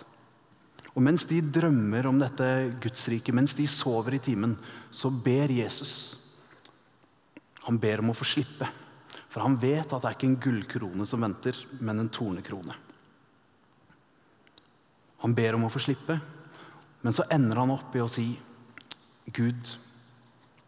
Og 0.90 1.02
Mens 1.04 1.24
de 1.30 1.38
drømmer 1.40 2.08
om 2.10 2.18
dette 2.20 2.46
Gudsriket, 2.82 3.34
mens 3.36 3.54
de 3.54 3.66
sover 3.70 4.18
i 4.18 4.22
timen, 4.22 4.56
så 4.90 5.10
ber 5.10 5.52
Jesus. 5.54 5.94
Han 7.66 7.78
ber 7.78 8.02
om 8.02 8.10
å 8.10 8.16
få 8.16 8.26
slippe. 8.26 8.68
For 9.30 9.44
han 9.44 9.58
vet 9.62 9.92
at 9.92 10.02
det 10.02 10.08
er 10.08 10.16
ikke 10.16 10.26
en 10.26 10.40
gullkrone 10.42 11.06
som 11.06 11.22
venter, 11.22 11.56
men 11.78 12.02
en 12.02 12.10
tornekrone. 12.10 12.74
Han 15.22 15.36
ber 15.36 15.54
om 15.54 15.68
å 15.68 15.70
få 15.70 15.82
slippe, 15.84 16.16
men 17.04 17.14
så 17.14 17.26
ender 17.32 17.60
han 17.60 17.72
opp 17.74 17.94
i 17.94 18.02
å 18.02 18.08
si, 18.10 18.32
Gud, 19.30 19.70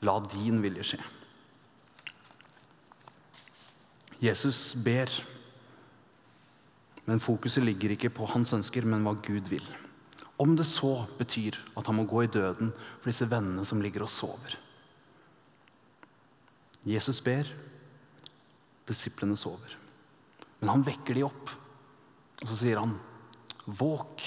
la 0.06 0.18
din 0.30 0.60
vilje 0.62 0.92
skje. 0.92 1.00
Jesus 4.22 4.60
ber, 4.78 5.10
men 7.08 7.22
fokuset 7.22 7.64
ligger 7.64 7.94
ikke 7.94 8.12
på 8.14 8.28
hans 8.30 8.52
ønsker, 8.54 8.86
men 8.86 9.02
hva 9.06 9.16
Gud 9.24 9.50
vil. 9.50 9.64
Om 10.42 10.54
det 10.58 10.66
så 10.66 11.04
betyr 11.18 11.58
at 11.78 11.86
han 11.86 11.98
må 11.98 12.06
gå 12.08 12.24
i 12.24 12.30
døden 12.30 12.72
for 12.74 13.10
disse 13.10 13.28
vennene 13.30 13.64
som 13.66 13.82
ligger 13.82 14.06
og 14.06 14.10
sover. 14.10 14.56
Jesus 16.86 17.20
ber, 17.22 17.46
disiplene 18.88 19.36
sover. 19.38 19.76
Men 20.60 20.72
han 20.72 20.86
vekker 20.86 21.18
de 21.18 21.26
opp, 21.26 21.52
og 22.42 22.48
så 22.48 22.58
sier 22.58 22.80
han, 22.82 22.96
våk 23.66 24.24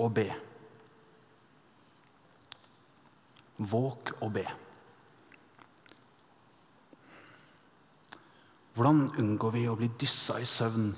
og 0.00 0.12
be. 0.16 0.28
Våk 3.60 4.16
og 4.20 4.34
be. 4.34 4.44
Hvordan 8.74 9.04
unngår 9.22 9.52
vi 9.54 9.66
å 9.70 9.76
bli 9.78 9.88
dyssa 10.00 10.40
i 10.42 10.48
søvn 10.48 10.90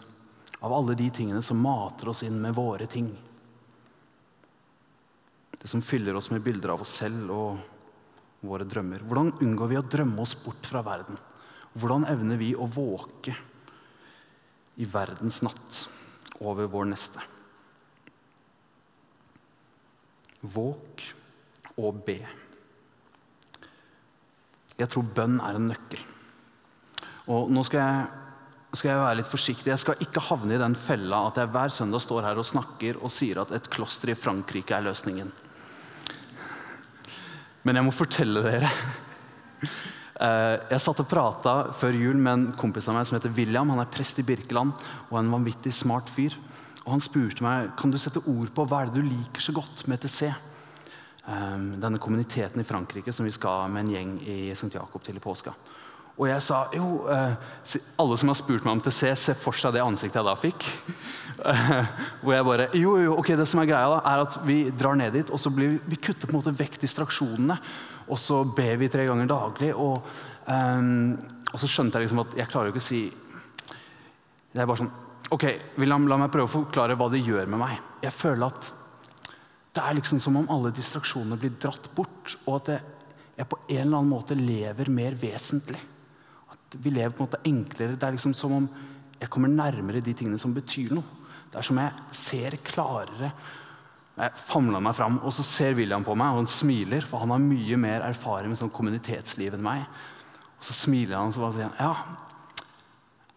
av 0.66 0.75
alle 0.75 0.96
de 0.99 1.06
tingene 1.14 1.42
som 1.46 1.61
mater 1.62 2.11
oss 2.11 2.25
inn 2.26 2.40
med 2.42 2.56
våre 2.56 2.88
ting? 2.90 3.08
Det 5.56 5.70
som 5.70 5.82
fyller 5.82 6.18
oss 6.18 6.30
med 6.30 6.42
bilder 6.42 6.75
av 6.75 6.82
oss 6.82 6.99
selv 7.00 7.30
og 7.32 7.64
våre 8.46 8.66
drømmer. 8.68 9.02
Hvordan 9.06 9.32
unngår 9.42 9.70
vi 9.70 9.78
å 9.78 9.87
drømme 9.87 10.23
oss 10.23 10.37
bort 10.42 10.66
fra 10.68 10.82
verden? 10.87 11.18
Hvordan 11.76 12.06
evner 12.08 12.38
vi 12.40 12.52
å 12.56 12.68
våke 12.70 13.35
i 14.76 14.87
verdens 14.88 15.40
natt 15.44 15.80
over 16.40 16.68
vår 16.73 16.90
neste? 16.92 17.23
Våk 20.46 21.06
og 21.80 22.02
be. 22.06 22.20
Jeg 24.76 24.92
tror 24.92 25.08
bønn 25.16 25.40
er 25.40 25.56
en 25.56 25.70
nøkkel. 25.70 26.02
Og 27.32 27.50
nå 27.50 27.64
skal 27.66 27.82
jeg, 27.82 28.25
skal 28.78 28.92
jeg, 28.92 29.00
være 29.02 29.18
litt 29.21 29.30
forsiktig. 29.30 29.73
Jeg 29.73 29.83
skal 29.83 30.04
ikke 30.04 30.23
havne 30.28 30.56
i 30.56 30.61
den 30.61 30.76
fella 30.78 31.25
at 31.28 31.40
jeg 31.40 31.50
hver 31.54 31.73
søndag 31.73 32.02
står 32.04 32.28
her 32.28 32.40
og 32.40 32.49
snakker 32.49 33.00
og 33.00 33.12
sier 33.12 33.42
at 33.42 33.52
et 33.56 33.68
kloster 33.73 34.12
i 34.12 34.18
Frankrike 34.18 34.76
er 34.76 34.87
løsningen. 34.87 35.33
Men 37.66 37.80
jeg 37.80 37.87
må 37.87 37.95
fortelle 37.95 38.45
dere. 38.47 38.71
Jeg 40.16 40.80
satt 40.80 41.00
og 41.02 41.09
prata 41.11 41.52
før 41.76 41.97
jul 41.99 42.16
med 42.16 42.30
en 42.33 42.45
kompis 42.56 42.87
av 42.88 42.95
meg 42.97 43.04
som 43.04 43.18
heter 43.18 43.35
William. 43.37 43.68
Han 43.68 43.83
er 43.83 43.90
prest 43.92 44.16
i 44.23 44.25
Birkeland 44.25 44.73
og 45.11 45.18
en 45.21 45.28
vanvittig 45.28 45.75
smart 45.76 46.09
fyr. 46.09 46.33
Og 46.87 46.95
Han 46.95 47.02
spurte 47.04 47.45
meg 47.45 47.75
kan 47.76 47.92
du 47.92 47.99
sette 48.00 48.23
ord 48.25 48.49
på 48.54 48.64
hva 48.64 48.80
er 48.80 48.88
det 48.88 49.02
du 49.02 49.11
liker 49.11 49.45
så 49.45 49.52
godt 49.52 49.83
med 49.90 50.00
TC. 50.00 50.30
Denne 51.26 52.00
kommuniteten 52.00 52.62
i 52.62 52.64
Frankrike 52.64 53.12
som 53.12 53.28
vi 53.28 53.35
skal 53.35 53.68
med 53.68 53.85
en 53.85 53.92
gjeng 53.92 54.14
i 54.23 54.38
St. 54.54 54.73
Jakob 54.73 55.04
til 55.04 55.18
i 55.18 55.23
påska. 55.23 55.52
Og 56.16 56.28
jeg 56.30 56.40
sa 56.44 56.62
jo 56.73 57.04
Alle 57.06 58.16
som 58.16 58.30
har 58.30 58.38
spurt 58.38 58.64
meg 58.64 58.78
om 58.78 58.80
TC, 58.80 59.11
ser 59.20 59.37
for 59.37 59.56
seg 59.56 59.75
det 59.76 59.85
ansiktet 59.85 60.20
jeg 60.20 60.28
da 60.28 60.37
fikk. 60.40 60.64
Hvor 62.23 62.32
jeg 62.32 62.46
bare 62.49 62.68
Jo, 62.73 62.96
jo, 63.02 63.16
ok, 63.20 63.35
det 63.37 63.49
som 63.49 63.61
er 63.61 63.68
greia, 63.68 63.90
da, 63.92 64.00
er 64.08 64.25
at 64.25 64.38
vi 64.46 64.58
drar 64.73 64.96
ned 64.99 65.12
dit, 65.16 65.30
og 65.30 65.40
så 65.40 65.52
blir 65.52 65.75
vi, 65.75 65.80
vi 65.92 66.00
kutter 66.00 66.28
på 66.28 66.35
en 66.35 66.40
måte 66.40 66.54
vekk 66.56 66.80
distraksjonene. 66.82 67.58
Og 68.06 68.20
så 68.20 68.42
ber 68.56 68.78
vi 68.80 68.90
tre 68.92 69.04
ganger 69.08 69.28
daglig. 69.28 69.73
Og, 69.75 70.08
um, 70.46 71.16
og 71.52 71.61
så 71.61 71.68
skjønte 71.70 71.99
jeg 71.99 72.06
liksom 72.06 72.23
at 72.25 72.37
jeg 72.40 72.50
klarer 72.52 72.70
jo 72.70 72.76
ikke 72.76 72.85
å 72.85 72.87
si 72.87 73.02
Det 74.54 74.62
er 74.62 74.68
bare 74.68 74.82
sånn 74.85 74.94
Ok, 75.35 75.44
William, 75.80 76.04
la 76.06 76.20
meg 76.20 76.30
prøve 76.30 76.46
å 76.46 76.52
forklare 76.52 76.94
hva 76.94 77.08
det 77.11 77.18
gjør 77.26 77.49
med 77.50 77.58
meg. 77.58 77.80
Jeg 78.04 78.14
føler 78.14 78.46
at 78.46 78.68
det 79.75 79.82
er 79.82 79.96
liksom 79.99 80.20
som 80.23 80.38
om 80.38 80.46
alle 80.54 80.70
distraksjonene 80.73 81.37
blir 81.40 81.56
dratt 81.61 81.88
bort, 81.96 82.37
og 82.46 82.61
at 82.61 82.70
jeg 83.37 83.49
på 83.50 83.58
en 83.66 83.80
eller 83.82 83.99
annen 83.99 84.12
måte 84.12 84.38
lever 84.38 84.88
mer 84.94 85.18
vesentlig. 85.18 85.82
Vi 86.75 86.90
lever 86.90 87.14
på 87.14 87.23
en 87.23 87.28
måte 87.28 87.44
enklere. 87.46 87.96
Det 87.96 88.06
er 88.06 88.16
liksom 88.16 88.35
som 88.37 88.56
om 88.56 88.66
jeg 89.20 89.30
kommer 89.32 89.49
nærmere 89.52 90.02
de 90.04 90.14
tingene 90.16 90.40
som 90.40 90.54
betyr 90.54 90.92
noe. 90.96 91.23
Det 91.50 91.61
er 91.61 91.66
som 91.66 91.78
jeg 91.80 92.16
ser 92.16 92.56
klarere. 92.66 93.30
Jeg 94.16 94.40
famler 94.40 94.82
meg 94.82 94.96
fram, 94.96 95.18
og 95.23 95.32
så 95.37 95.44
ser 95.46 95.76
William 95.76 96.04
på 96.04 96.16
meg, 96.16 96.32
og 96.32 96.42
han 96.42 96.50
smiler. 96.50 97.04
For 97.06 97.23
han 97.23 97.32
har 97.35 97.42
mye 97.42 97.78
mer 97.80 98.04
erfaring 98.08 98.52
med 98.52 98.61
sånn 98.61 98.73
kommunitetsliv 98.73 99.56
enn 99.56 99.64
meg. 99.64 99.85
Og 100.56 100.66
så 100.66 100.76
smiler 100.76 101.18
han 101.18 101.30
og 101.30 101.37
så 101.37 101.52
sier 101.54 101.68
han, 101.68 101.78
ja, 101.80 102.64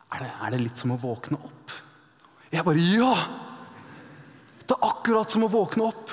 er 0.09 0.25
det, 0.25 0.31
er 0.33 0.55
det 0.55 0.63
litt 0.63 0.81
som 0.81 0.95
å 0.95 0.99
våkne 0.99 1.37
opp? 1.37 1.75
Jeg 2.49 2.65
bare 2.65 2.81
ja! 2.81 3.13
Det 4.63 4.75
er 4.75 4.85
akkurat 4.85 5.31
som 5.31 5.45
å 5.45 5.51
våkne 5.51 5.85
opp. 5.89 6.11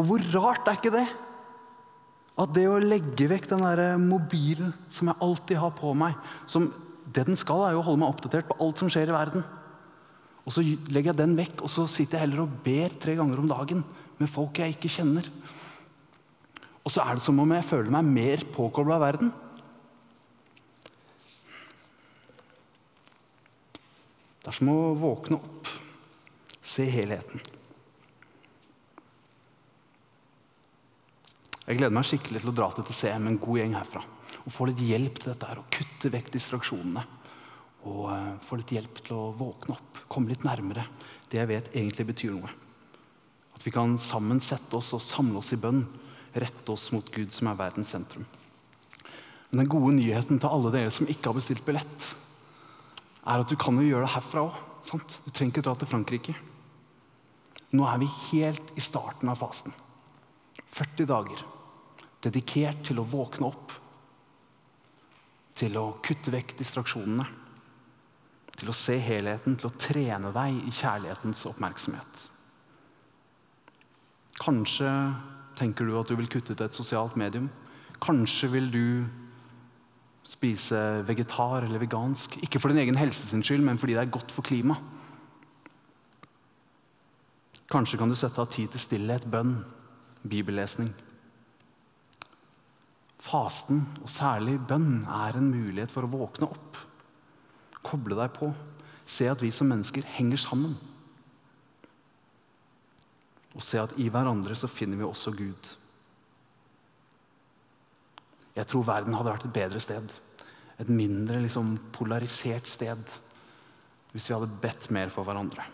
Og 0.00 0.06
hvor 0.08 0.24
rart 0.34 0.68
er 0.68 0.78
ikke 0.78 0.92
det? 0.94 1.06
At 2.38 2.52
det 2.54 2.66
å 2.70 2.78
legge 2.82 3.28
vekk 3.30 3.48
den 3.50 3.64
der 3.64 3.96
mobilen 4.00 4.74
som 4.92 5.10
jeg 5.10 5.20
alltid 5.24 5.58
har 5.60 5.74
på 5.76 5.94
meg 5.98 6.18
som 6.50 6.70
Det 7.10 7.24
den 7.26 7.34
skal, 7.34 7.64
er 7.66 7.72
jo 7.74 7.80
å 7.80 7.86
holde 7.88 8.04
meg 8.04 8.12
oppdatert 8.12 8.46
på 8.46 8.54
alt 8.62 8.78
som 8.78 8.86
skjer 8.92 9.10
i 9.10 9.14
verden. 9.16 9.42
Og 10.46 10.52
så 10.54 10.62
legger 10.62 11.10
jeg 11.10 11.18
den 11.18 11.32
vekk, 11.34 11.64
og 11.66 11.72
så 11.72 11.82
sitter 11.90 12.20
jeg 12.20 12.28
heller 12.28 12.44
og 12.44 12.52
ber 12.62 12.94
tre 13.02 13.16
ganger 13.18 13.42
om 13.42 13.48
dagen 13.50 13.82
med 14.20 14.30
folk 14.30 14.60
jeg 14.62 14.76
ikke 14.76 14.92
kjenner. 14.94 15.26
Og 16.86 16.94
så 16.94 17.02
er 17.02 17.18
det 17.18 17.24
som 17.24 17.42
om 17.42 17.56
jeg 17.56 17.66
føler 17.66 17.90
meg 17.96 18.12
mer 18.14 18.46
påkobla 18.54 19.00
av 19.00 19.04
verden. 19.08 19.32
Det 24.40 24.54
er 24.54 24.56
som 24.56 24.70
å 24.70 24.94
våkne 25.02 25.40
opp, 25.40 25.74
se 26.62 26.86
helheten. 26.94 27.42
Jeg 31.70 31.78
gleder 31.78 31.94
meg 31.94 32.06
skikkelig 32.08 32.40
til 32.42 32.50
å 32.50 32.54
dra 32.58 32.66
til 32.74 32.82
TCM 32.82 33.20
med 33.22 33.30
en 33.30 33.36
god 33.38 33.58
gjeng 33.60 33.74
herfra. 33.78 34.00
Og 34.42 34.50
få 34.50 34.66
litt 34.66 34.80
hjelp 34.82 35.20
til 35.22 35.30
dette 35.30 35.46
her, 35.46 35.60
og 35.60 35.68
kutte 35.70 36.08
vekk 36.10 36.30
distraksjonene. 36.34 37.04
Og 37.86 38.00
uh, 38.10 38.32
få 38.42 38.56
litt 38.58 38.72
hjelp 38.74 38.96
til 39.06 39.14
å 39.14 39.28
våkne 39.38 39.76
opp, 39.76 40.00
komme 40.10 40.32
litt 40.32 40.42
nærmere 40.42 40.82
det 41.30 41.38
jeg 41.38 41.46
vet 41.46 41.68
egentlig 41.70 42.08
betyr 42.08 42.32
noe. 42.34 42.50
At 43.54 43.62
vi 43.62 43.70
kan 43.70 43.94
sammen 44.02 44.42
sette 44.42 44.74
oss 44.80 44.88
og 44.98 45.04
samle 45.04 45.38
oss 45.38 45.52
i 45.54 45.60
bønn, 45.62 45.84
rette 46.34 46.74
oss 46.74 46.88
mot 46.90 47.06
Gud, 47.14 47.30
som 47.30 47.52
er 47.52 47.60
verdens 47.62 47.94
sentrum. 47.94 48.26
Men 49.52 49.62
den 49.62 49.70
gode 49.70 49.94
nyheten 49.94 50.42
til 50.42 50.50
alle 50.50 50.74
dere 50.74 50.90
som 50.94 51.06
ikke 51.06 51.30
har 51.30 51.38
bestilt 51.38 51.62
billett, 51.68 52.08
er 53.30 53.44
at 53.44 53.46
du 53.46 53.54
kan 53.60 53.78
jo 53.78 53.86
gjøre 53.86 54.08
det 54.08 54.14
herfra 54.16 54.44
òg. 54.48 54.58
Du 54.90 55.30
trenger 55.30 55.54
ikke 55.54 55.66
dra 55.68 55.78
til 55.78 55.92
Frankrike. 55.92 56.34
Nå 57.78 57.86
er 57.86 58.02
vi 58.02 58.10
helt 58.32 58.74
i 58.74 58.82
starten 58.82 59.30
av 59.30 59.38
fasen. 59.38 59.70
40 60.74 61.06
dager 61.06 61.46
dedikert 62.24 62.82
til 62.86 63.00
å 63.00 63.06
våkne 63.08 63.48
opp 63.48 63.76
til 65.60 65.76
å 65.76 65.86
kutte 66.04 66.32
vekk 66.32 66.56
distraksjonene. 66.58 67.26
Til 68.60 68.70
å 68.70 68.76
se 68.76 68.96
helheten, 69.00 69.56
til 69.56 69.70
å 69.70 69.76
trene 69.80 70.32
deg 70.34 70.60
i 70.68 70.72
kjærlighetens 70.74 71.46
oppmerksomhet. 71.48 72.26
Kanskje 74.40 74.90
tenker 75.60 75.88
du 75.88 75.96
at 76.00 76.08
du 76.08 76.16
vil 76.16 76.28
kutte 76.32 76.56
ut 76.56 76.62
et 76.64 76.76
sosialt 76.76 77.16
medium. 77.20 77.48
Kanskje 78.00 78.48
vil 78.52 78.70
du 78.72 78.84
spise 80.24 81.02
vegetar 81.08 81.66
eller 81.66 81.80
vegansk. 81.80 82.38
Ikke 82.44 82.60
for 82.60 82.72
din 82.72 82.82
egen 82.82 82.98
helse 83.00 83.28
sin 83.28 83.44
skyld, 83.44 83.64
men 83.64 83.80
fordi 83.80 83.96
det 83.96 84.04
er 84.04 84.12
godt 84.12 84.32
for 84.32 84.46
klimaet. 84.46 84.80
Kanskje 87.70 88.00
kan 88.00 88.10
du 88.10 88.16
sette 88.18 88.40
av 88.42 88.48
tid 88.50 88.72
til 88.72 88.82
stillhet, 88.82 89.28
bønn, 89.30 89.60
bibellesning. 90.26 90.90
Fasten, 93.20 93.82
og 94.00 94.08
særlig 94.08 94.56
bønn, 94.68 95.02
er 95.04 95.36
en 95.36 95.50
mulighet 95.52 95.92
for 95.92 96.06
å 96.06 96.12
våkne 96.12 96.48
opp. 96.48 96.78
Koble 97.84 98.16
deg 98.16 98.32
på. 98.36 98.48
Se 99.08 99.28
at 99.28 99.42
vi 99.44 99.50
som 99.52 99.68
mennesker 99.68 100.06
henger 100.16 100.40
sammen. 100.40 100.76
Og 103.56 103.64
se 103.66 103.80
at 103.82 103.92
i 104.00 104.08
hverandre 104.12 104.54
så 104.56 104.70
finner 104.70 105.00
vi 105.00 105.06
også 105.06 105.34
Gud. 105.36 105.72
Jeg 108.56 108.68
tror 108.70 108.86
verden 108.86 109.16
hadde 109.16 109.32
vært 109.32 109.48
et 109.48 109.56
bedre 109.56 109.82
sted. 109.82 110.14
Et 110.80 110.88
mindre 110.88 111.42
liksom, 111.42 111.74
polarisert 111.94 112.70
sted. 112.70 113.02
Hvis 114.14 114.30
vi 114.30 114.36
hadde 114.36 114.60
bedt 114.62 114.88
mer 114.94 115.12
for 115.12 115.28
hverandre. 115.28 115.66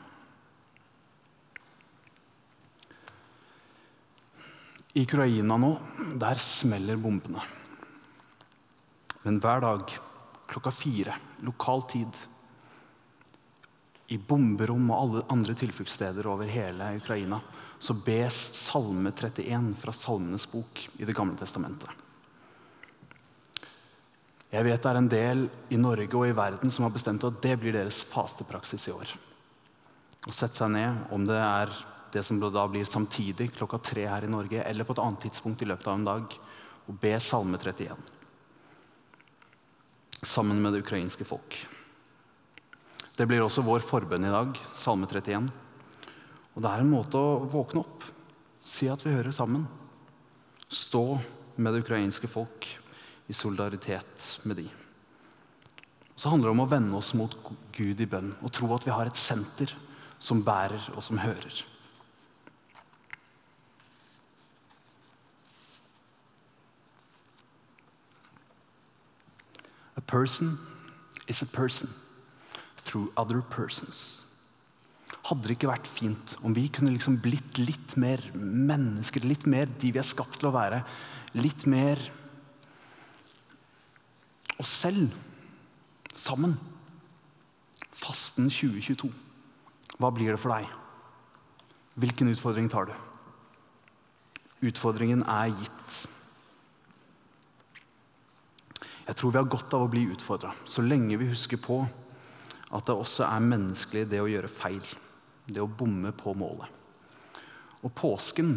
I 4.96 5.02
Ukraina 5.04 5.58
nå, 5.60 5.74
der 6.16 6.38
smeller 6.40 6.96
bombene. 6.96 7.42
Men 9.26 9.40
hver 9.42 9.60
dag 9.60 9.90
klokka 10.48 10.70
fire, 10.72 11.18
lokal 11.44 11.82
tid, 11.90 12.20
i 14.08 14.16
bomberom 14.16 14.86
og 14.94 14.97
alle 14.97 15.23
andre 15.34 15.56
tilfluktssteder 15.58 16.28
over 16.30 16.49
hele 16.49 16.94
Ukraina, 16.97 17.40
så 17.78 17.92
bes 18.06 18.38
Salme 18.56 19.10
31 19.12 19.75
fra 19.82 19.92
Salmenes 19.92 20.47
bok 20.49 20.86
i 20.97 21.04
Det 21.04 21.16
gamle 21.16 21.36
testamentet. 21.36 21.90
Jeg 24.54 24.64
vet 24.64 24.80
det 24.80 24.90
er 24.92 25.00
en 25.02 25.10
del 25.10 25.42
i 25.75 25.76
Norge 25.76 26.16
og 26.16 26.28
i 26.30 26.36
verden 26.38 26.73
som 26.73 26.86
har 26.86 26.94
bestemt 26.94 27.26
at 27.26 27.42
det 27.42 27.56
blir 27.60 27.75
deres 27.76 27.99
fastepraksis 28.06 28.88
i 28.88 28.94
år. 28.94 29.12
Å 30.25 30.32
sette 30.32 30.62
seg 30.62 30.73
ned, 30.73 31.04
om 31.12 31.26
det 31.26 31.36
er 31.36 31.75
det 32.16 32.24
som 32.26 32.40
da 32.40 32.66
blir 32.68 32.88
samtidig 32.88 33.52
klokka 33.54 33.78
tre 33.92 34.08
her 34.08 34.24
i 34.24 34.32
Norge, 34.32 34.64
eller 34.64 34.88
på 34.88 34.96
et 34.96 35.04
annet 35.04 35.26
tidspunkt 35.28 35.62
i 35.62 35.68
løpet 35.68 35.88
av 35.92 35.98
en 36.00 36.08
dag, 36.08 36.38
og 36.86 37.00
be 37.02 37.16
Salme 37.20 37.60
31 37.60 38.16
sammen 40.26 40.62
med 40.62 40.72
det 40.72 40.82
ukrainske 40.84 41.24
folk. 41.24 41.56
Det 43.16 43.26
blir 43.28 43.44
også 43.44 43.64
vår 43.64 43.84
forbønn 43.84 44.26
i 44.28 44.32
dag, 44.32 44.56
Salme 44.76 45.08
31. 45.08 45.48
Og 46.56 46.64
det 46.64 46.72
er 46.72 46.82
en 46.82 46.92
måte 46.92 47.20
å 47.20 47.44
våkne 47.52 47.82
opp, 47.84 48.04
si 48.64 48.88
at 48.92 49.04
vi 49.04 49.14
hører 49.14 49.34
sammen. 49.34 49.66
Stå 50.68 51.18
med 51.56 51.72
det 51.72 51.84
ukrainske 51.84 52.28
folk 52.28 52.66
i 53.30 53.36
solidaritet 53.36 54.40
med 54.44 54.60
de. 54.60 54.66
Så 56.16 56.32
handler 56.32 56.50
det 56.50 56.56
om 56.56 56.64
å 56.64 56.70
vende 56.70 56.98
oss 56.98 57.12
mot 57.16 57.32
Gud 57.76 58.00
i 58.00 58.08
bønn 58.08 58.32
og 58.40 58.52
tro 58.56 58.68
at 58.76 58.86
vi 58.86 58.94
har 58.94 59.08
et 59.08 59.20
senter 59.20 59.72
som 60.18 60.42
bærer 60.44 60.90
og 60.94 61.04
som 61.04 61.20
hører. 61.20 61.62
Person 70.06 70.58
is 71.28 71.42
a 71.42 71.47
person 71.47 71.90
through 72.76 73.12
other 73.16 73.42
persons. 73.42 74.25
Hadde 75.26 75.49
det 75.49 75.56
ikke 75.56 75.71
vært 75.73 75.88
fint 75.90 76.36
om 76.47 76.54
vi 76.54 76.69
kunne 76.71 76.92
liksom 76.95 77.19
blitt 77.23 77.58
litt 77.58 77.97
mer 77.99 78.23
mennesker, 78.34 79.26
litt 79.26 79.47
mer 79.50 79.66
de 79.66 79.90
vi 79.90 79.99
er 79.99 80.06
skapt 80.06 80.38
til 80.38 80.50
å 80.50 80.54
være? 80.54 80.84
Litt 81.34 81.66
mer 81.66 81.99
oss 84.62 84.71
selv, 84.84 85.14
sammen. 86.14 86.54
Fasten 87.97 88.50
2022. 88.52 89.10
Hva 89.97 90.12
blir 90.14 90.34
det 90.34 90.40
for 90.40 90.54
deg? 90.54 90.69
Hvilken 91.97 92.30
utfordring 92.30 92.69
tar 92.71 92.90
du? 92.90 92.95
Utfordringen 94.69 95.25
er 95.28 95.50
gitt. 95.52 95.97
Jeg 99.06 99.19
tror 99.19 99.32
vi 99.32 99.38
har 99.38 99.50
godt 99.50 99.75
av 99.76 99.84
å 99.86 99.90
bli 99.90 100.02
utfordra, 100.10 100.50
så 100.66 100.82
lenge 100.82 101.19
vi 101.21 101.28
husker 101.30 101.60
på 101.62 101.78
at 102.75 102.88
det 102.88 102.97
også 102.97 103.28
er 103.28 103.45
menneskelig 103.45 104.08
det 104.10 104.19
å 104.23 104.30
gjøre 104.30 104.50
feil. 104.50 104.82
Det 105.47 105.62
å 105.62 105.71
bomme 105.71 106.10
på 106.16 106.32
målet. 106.34 106.66
Og 107.86 107.92
påsken, 107.95 108.56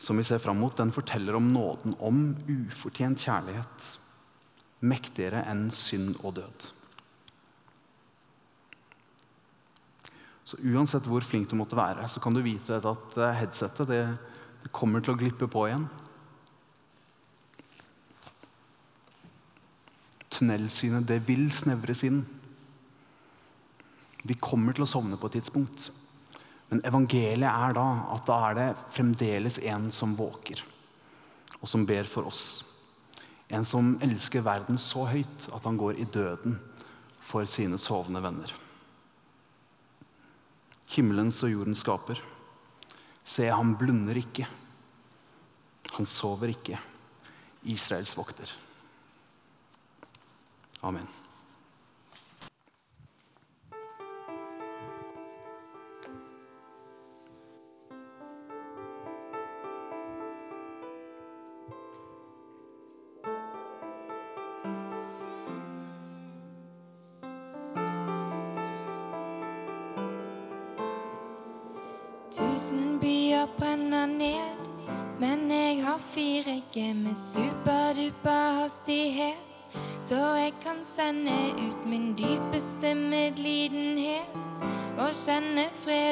som 0.00 0.18
vi 0.18 0.24
ser 0.26 0.42
fram 0.42 0.58
mot, 0.58 0.74
den 0.74 0.90
forteller 0.90 1.38
om 1.38 1.52
nåden, 1.54 1.94
om 2.02 2.32
ufortjent 2.48 3.22
kjærlighet. 3.22 3.86
Mektigere 4.82 5.44
enn 5.46 5.68
synd 5.70 6.18
og 6.24 6.40
død. 6.40 6.66
Så 10.50 10.58
uansett 10.66 11.06
hvor 11.06 11.22
flink 11.22 11.46
du 11.50 11.54
måtte 11.60 11.78
være, 11.78 12.08
så 12.10 12.18
kan 12.18 12.34
du 12.34 12.42
vite 12.42 12.80
at 12.80 13.18
headsetet 13.38 13.86
det, 13.86 14.02
det 14.64 14.74
kommer 14.74 15.04
til 15.04 15.14
å 15.14 15.20
glippe 15.20 15.46
på 15.46 15.68
igjen. 15.68 15.86
Tunnelsynet, 20.40 21.04
det 21.04 21.18
vil 21.28 21.50
snevres 21.52 22.00
inn. 22.08 22.22
Vi 24.24 24.36
kommer 24.40 24.72
til 24.72 24.86
å 24.86 24.88
sovne 24.88 25.18
på 25.20 25.28
et 25.28 25.36
tidspunkt. 25.36 25.90
Men 26.70 26.80
evangeliet 26.88 27.44
er 27.44 27.74
da 27.76 27.86
at 28.14 28.24
da 28.24 28.38
er 28.46 28.56
det 28.56 28.68
fremdeles 28.94 29.58
en 29.68 29.90
som 29.92 30.14
våker, 30.16 30.62
og 31.58 31.68
som 31.68 31.84
ber 31.84 32.08
for 32.08 32.30
oss. 32.30 32.62
En 33.52 33.66
som 33.68 33.96
elsker 34.00 34.46
verden 34.46 34.80
så 34.80 35.04
høyt 35.10 35.50
at 35.52 35.68
han 35.68 35.76
går 35.76 36.00
i 36.00 36.08
døden 36.08 36.56
for 37.20 37.44
sine 37.50 37.76
sovende 37.82 38.22
venner. 38.24 38.54
Himmelens 40.94 41.42
og 41.44 41.52
jordens 41.52 41.84
skaper. 41.84 42.24
Se, 43.26 43.44
han 43.50 43.76
blunder 43.76 44.16
ikke. 44.16 44.48
Han 45.98 46.08
sover 46.08 46.54
ikke. 46.54 46.80
Israels 47.68 48.16
vokter. 48.16 48.48
Amen. 50.82 51.29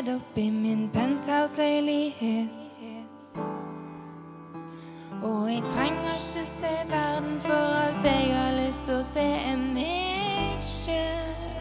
Fred 0.08 0.16
oppi 0.16 0.50
min 0.50 0.90
penthouse-leilighet. 0.92 2.48
Og 5.22 5.52
jeg 5.52 5.62
trenger 5.68 6.14
ikke 6.14 6.46
se 6.46 6.90
verden, 6.90 7.40
for 7.40 7.52
alt 7.52 8.04
jeg 8.04 8.36
har 8.36 8.66
lyst 8.66 8.84
til 8.84 8.94
å 8.94 9.02
se, 9.02 9.26
er 9.50 9.56
meg 9.56 10.62
sjøl. 10.62 11.52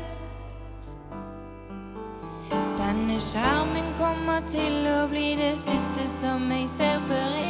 Denne 2.77 3.19
skjermen 3.19 3.91
kommer 3.97 4.45
til 4.47 4.87
å 4.93 5.07
bli 5.11 5.35
det 5.39 5.55
siste 5.65 6.07
som 6.19 6.51
jeg 6.51 6.69
ser 6.77 6.99
før 7.09 7.29
jeg 7.35 7.46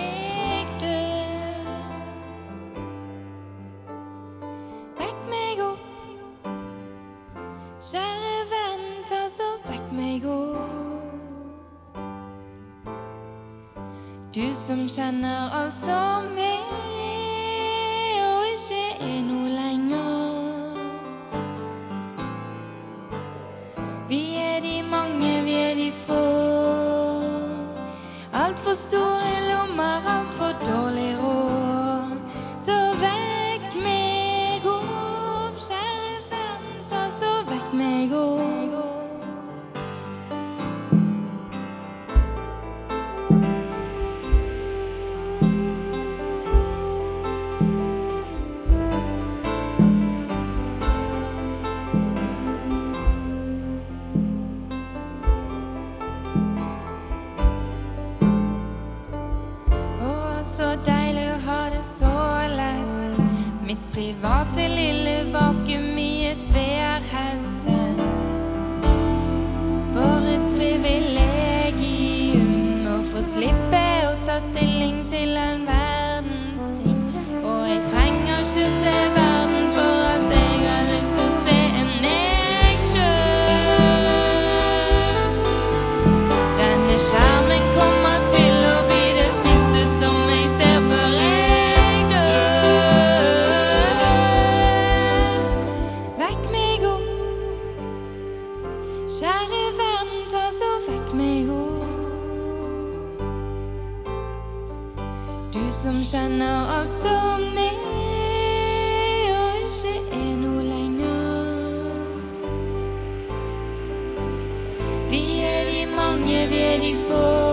Du 14.38 14.54
som 14.54 14.78
kjenner 14.86 15.50
alt 15.50 15.74
som 15.76 16.36
er, 16.38 16.66
og 18.22 18.44
ikke 18.52 18.82
er 19.02 19.24
noe 19.26 19.50
lenger. 19.50 20.78
Vi 24.12 24.22
er 24.38 24.62
de 24.62 24.76
mange, 24.92 25.32
vi 25.48 25.56
er 25.58 25.74
de 25.80 25.90
få. 26.04 26.22
Altfor 28.44 28.78
store 28.78 29.37
nie 116.28 116.48
vieni 116.48 116.96
fuori. 116.96 117.47